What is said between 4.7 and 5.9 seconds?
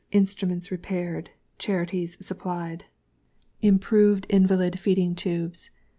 FEEDING TUBES.